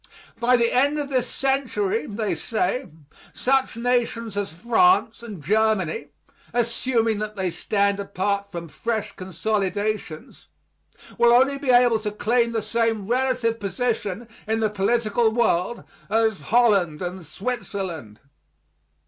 [0.39, 2.87] By the end of this century, they say,
[3.35, 6.07] such nations as France and Germany,
[6.55, 10.47] assuming that they stand apart from fresh consolidations,
[11.19, 16.39] will only be able to claim the same relative position in the political world as
[16.49, 18.19] Holland and Switzerland.